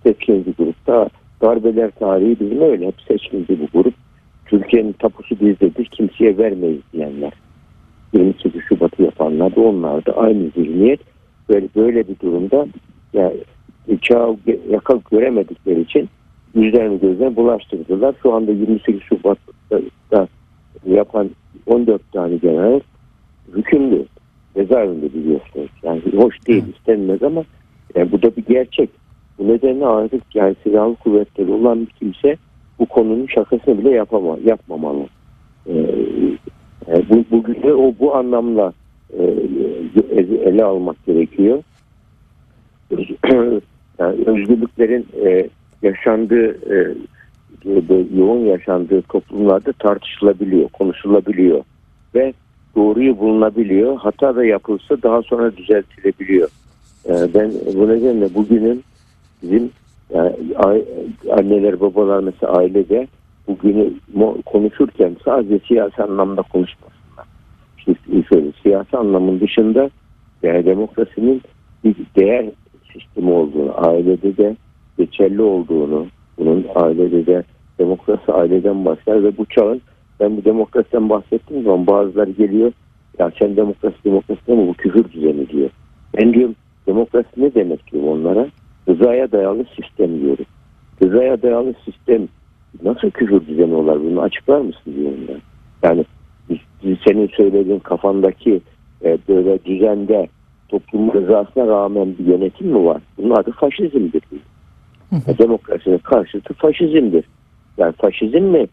Seçkinci 0.03 0.53
grup. 0.57 0.75
Darbeler 1.43 1.91
tarihi 1.91 2.39
bizim 2.39 2.61
öyle. 2.61 2.87
Hep 2.87 2.95
seçkinci 3.07 3.49
bir 3.49 3.67
grup. 3.73 3.93
Türkiye'nin 4.45 4.93
tapusu 4.93 5.39
bizdedir. 5.39 5.85
Kimseye 5.85 6.37
vermeyiz 6.37 6.81
diyenler. 6.93 7.33
28 8.13 8.61
Şubat'ı 8.69 9.03
yapanlar 9.03 9.55
da 9.55 9.61
onlar 9.61 10.05
da 10.05 10.17
aynı 10.17 10.49
zihniyet. 10.55 10.99
Böyle, 11.49 11.67
böyle 11.75 12.07
bir 12.07 12.19
durumda 12.19 12.67
yani 13.13 13.33
çağı 14.01 14.37
yaka 14.69 14.99
göremedikleri 15.11 15.81
için 15.81 16.09
yüzlerini 16.55 16.99
gözlerine 16.99 17.35
bulaştırdılar. 17.35 18.15
Şu 18.23 18.33
anda 18.33 18.51
28 18.51 19.01
Şubat'ta 19.01 20.27
yapan 20.85 21.29
14 21.65 22.11
tane 22.11 22.35
general 22.35 22.79
hükümlü 23.55 24.05
cezaevinde 24.55 25.13
biliyorsunuz. 25.13 25.69
Yani 25.83 26.01
hoş 26.15 26.47
değil 26.47 26.63
istenmez 26.77 27.23
ama 27.23 27.43
yani 27.95 28.11
bu 28.11 28.21
da 28.21 28.35
bir 28.35 28.45
gerçek. 28.45 28.89
Bu 29.39 29.47
nedenle 29.47 29.85
artık 29.85 30.35
yani 30.35 30.55
silahlı 30.63 30.95
kuvvetleri 30.95 31.51
olan 31.51 31.81
bir 31.81 31.91
kimse 31.91 32.37
bu 32.79 32.85
konunun 32.85 33.27
şakasını 33.27 33.77
bile 33.77 33.89
yapama, 33.89 34.37
yapmamalı. 34.45 35.05
Ee, 35.67 35.73
yani 36.87 37.05
bu, 37.09 37.25
bugün 37.31 37.63
de 37.63 37.73
o 37.73 37.93
bu 37.99 38.15
anlamla 38.15 38.73
e, 39.19 39.23
ele 40.45 40.63
almak 40.63 41.05
gerekiyor. 41.05 41.63
Öz, 42.91 43.09
yani 43.99 44.23
özgürlüklerin 44.25 45.07
e, 45.25 45.49
yaşandığı 45.81 46.75
e, 46.75 46.95
yoğun 48.15 48.45
yaşandığı 48.45 49.01
toplumlarda 49.01 49.71
tartışılabiliyor, 49.71 50.69
konuşulabiliyor 50.69 51.63
ve 52.15 52.33
doğruyu 52.75 53.19
bulunabiliyor. 53.19 53.97
Hata 53.97 54.35
da 54.35 54.45
yapılsa 54.45 55.01
daha 55.03 55.21
sonra 55.21 55.57
düzeltilebiliyor. 55.57 56.49
Yani 57.09 57.33
ben 57.33 57.51
bu 57.75 57.89
nedenle 57.89 58.33
bugünün 58.33 58.83
bizim 59.43 59.71
yani 60.13 60.35
anneler 61.31 61.79
babalar 61.79 62.19
mesela 62.19 62.53
ailede 62.53 63.07
bugünü 63.47 63.93
konuşurken 64.45 65.15
sadece 65.25 65.59
siyasi 65.67 66.03
anlamda 66.03 66.41
konuşmasınlar. 66.41 67.25
İşte 67.77 67.93
şöyle 68.29 68.51
siyasi 68.63 68.97
anlamın 68.97 69.39
dışında 69.39 69.89
yani 70.43 70.65
demokrasinin 70.65 71.41
bir 71.83 71.95
değer 72.19 72.45
sistemi 72.93 73.31
olduğunu, 73.31 73.73
ailede 73.75 74.37
de 74.37 74.55
geçerli 74.97 75.41
olduğunu, 75.41 76.07
bunun 76.37 76.65
ailede 76.75 77.25
de 77.25 77.43
demokrasi 77.79 78.31
aileden 78.31 78.85
başlar 78.85 79.23
ve 79.23 79.37
bu 79.37 79.45
çağın 79.45 79.81
ben 80.19 80.37
bu 80.37 80.45
demokrasiden 80.45 81.09
bahsettiğim 81.09 81.63
zaman 81.63 81.87
bazıları 81.87 82.31
geliyor 82.31 82.71
ya 83.19 83.31
sen 83.39 83.55
demokrasi 83.55 83.95
demokrasi 84.05 84.51
ama 84.51 84.67
bu 84.67 84.73
küfür 84.73 85.11
düzeni 85.11 85.49
diyor. 85.49 85.69
Ben 86.17 86.33
diyorum 86.33 86.55
demokrasi 86.87 87.27
ne 87.37 87.53
demek 87.53 87.91
diyorum 87.91 88.09
onlara? 88.09 88.47
Rızaya 88.93 89.31
dayalı 89.31 89.65
sistem 89.75 90.21
diyorum. 90.21 90.45
Rızaya 91.03 91.41
dayalı 91.41 91.73
sistem 91.85 92.27
nasıl 92.83 93.11
küfür 93.11 93.47
düzeni 93.47 93.73
olabilir? 93.73 94.11
Bunu 94.11 94.21
açıklar 94.21 94.61
mısın 94.61 94.95
diyorum 94.95 95.19
ben. 95.27 95.41
Yani 95.83 96.05
senin 97.07 97.27
söylediğin 97.27 97.79
kafandaki 97.79 98.61
e, 99.05 99.17
böyle 99.27 99.65
düzende 99.65 100.27
toplumun 100.69 101.13
rızasına 101.13 101.67
rağmen 101.67 102.15
bir 102.19 102.25
yönetim 102.25 102.67
mi 102.67 102.85
var? 102.85 103.01
Bunun 103.17 103.35
adı 103.35 103.51
faşizmdir. 103.51 104.21
Hı 105.09 105.37
Demokrasinin 105.37 105.97
karşıtı 105.97 106.53
faşizmdir. 106.53 107.25
Yani 107.77 107.93
faşizm 108.01 108.43
mi 108.43 108.67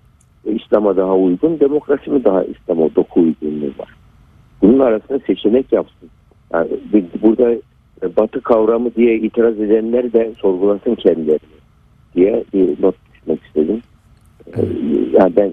İslam'a 0.45 0.97
daha 0.97 1.17
uygun, 1.17 1.61
demokrasi 1.61 2.11
mi 2.11 2.25
daha 2.25 2.45
İslam'a 2.45 2.95
doku 2.97 3.21
uygunluğu 3.21 3.73
var? 3.79 3.95
Bunun 4.63 4.79
arasında 4.79 5.19
seçenek 5.19 5.73
yapsın. 5.73 6.11
Yani 6.53 6.69
burada 7.23 7.55
batı 8.17 8.41
kavramı 8.41 8.95
diye 8.95 9.17
itiraz 9.17 9.61
edenler 9.61 10.13
de 10.13 10.33
sorgulasın 10.39 10.95
kendilerini 10.95 11.41
diye 12.15 12.45
bir 12.55 12.83
not 12.83 12.95
düşmek 13.15 13.43
istedim. 13.47 13.83
Yani 15.13 15.37
ben 15.37 15.53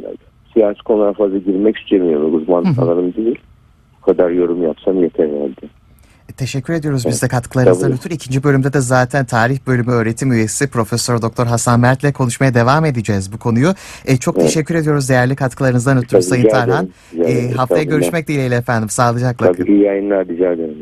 siyasi 0.53 0.83
konulara 0.83 1.13
fazla 1.13 1.37
girmek 1.37 1.77
istemiyorum. 1.77 2.35
Uzman 2.35 2.63
alanım 2.63 3.13
değil. 3.13 3.39
Bu 4.01 4.05
kadar 4.05 4.29
yorum 4.29 4.63
yapsam 4.63 5.03
yeter 5.03 5.29
herhalde. 5.29 5.67
Teşekkür 6.37 6.73
ediyoruz 6.73 7.05
biz 7.07 7.21
de 7.21 7.27
katkılarınızdan 7.27 7.91
ötürü. 7.91 8.13
İkinci 8.13 8.43
bölümde 8.43 8.73
de 8.73 8.79
zaten 8.79 9.25
tarih 9.25 9.57
bölümü 9.67 9.91
öğretim 9.91 10.31
üyesi 10.31 10.69
Profesör 10.69 11.21
Doktor 11.21 11.47
Hasan 11.47 11.79
Mert'le 11.79 12.13
konuşmaya 12.13 12.53
devam 12.53 12.85
edeceğiz 12.85 13.33
bu 13.33 13.39
konuyu. 13.39 13.69
E, 14.05 14.17
çok 14.17 14.37
evet. 14.37 14.47
teşekkür 14.47 14.75
ediyoruz 14.75 15.09
değerli 15.09 15.35
katkılarınızdan 15.35 15.97
ötürü 15.97 16.21
Sayın 16.21 16.49
Tarhan. 16.49 16.89
E, 17.25 17.51
haftaya 17.51 17.83
görüşmek 17.83 18.27
dileğiyle 18.27 18.55
efendim. 18.55 18.89
Sağlıcakla. 18.89 19.51
Tabii 19.51 19.71
iyi 19.71 19.81
yayınlar 19.81 20.27
rica 20.27 20.51
ederim. 20.51 20.77